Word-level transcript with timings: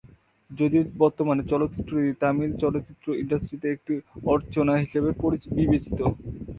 যদিও 0.51 0.83
বর্তমানে 0.97 1.43
চলচ্চিত্রটি 1.51 2.11
তামিল 2.21 2.51
চলচ্চিত্র 2.63 3.07
ইন্ডাস্ট্রিতে 3.21 3.67
একটি 3.71 3.93
'অর্চনা' 4.25 4.81
হিসেবে 4.83 5.09
বিবেচিত। 5.57 5.99